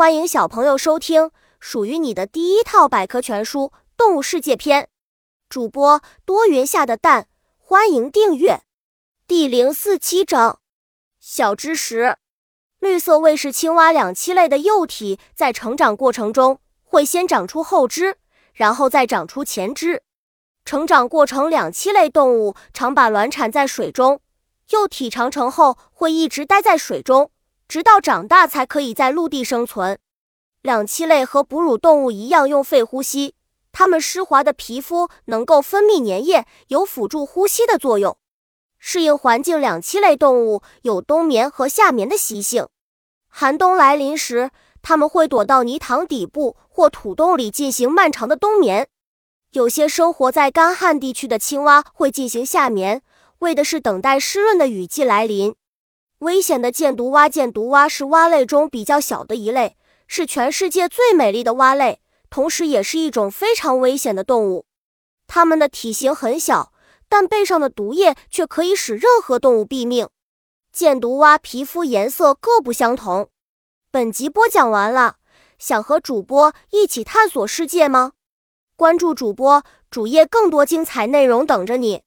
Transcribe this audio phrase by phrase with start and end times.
[0.00, 3.64] 欢迎小朋友收听属于你的第一套百科全书
[3.98, 4.84] 《动物世界篇》。
[5.50, 8.62] 主播多云下的蛋，欢迎订阅。
[9.26, 10.60] 第零四七章：
[11.20, 12.16] 小知识。
[12.78, 18.16] 绿色卫士青蛙两栖类的幼体在成长过程中会先长出后肢，
[18.54, 20.02] 然后再长出前肢。
[20.64, 24.22] 成长过程，两栖类动物常把卵产在水中，
[24.70, 27.30] 幼体长成后会一直待在水中。
[27.70, 29.96] 直到长大才可以在陆地生存。
[30.60, 33.36] 两栖类和哺乳动物一样用肺呼吸，
[33.70, 38.16] 它们湿滑的皮肤能够分泌粘液，有辅助呼吸的作用。
[38.80, 42.66] 适应环境，两栖类动物有冬眠和夏眠的习性。
[43.28, 44.50] 寒冬来临时，
[44.82, 48.88] 它们会躲到泥塘底部或土洞里进行漫长的冬眠。
[49.52, 53.02] 有些生活在干旱地区的青蛙会进行夏眠，
[53.38, 55.54] 为的是等待湿润的雨季来临。
[56.20, 64.66] 危险的箭毒蛙，箭毒蛙是蛙类中比较小的一类，是全世界最美丽的蛙类，同时也是一种非常危险的动物。
[65.26, 66.74] 它们的体型很小，
[67.08, 70.08] 但背上的毒液却可以使任何动物毙命。
[70.70, 73.30] 箭毒蛙皮肤颜色各不相同。
[73.90, 75.16] 本集播讲完了，
[75.58, 78.12] 想和主播一起探索世界吗？
[78.76, 82.02] 关注主播主页，更多精彩内容等着你。